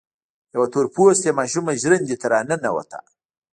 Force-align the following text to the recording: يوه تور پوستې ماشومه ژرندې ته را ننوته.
يوه 0.53 0.67
تور 0.73 0.85
پوستې 0.95 1.29
ماشومه 1.39 1.71
ژرندې 1.81 2.15
ته 2.21 2.27
را 2.33 2.39
ننوته. 2.49 2.99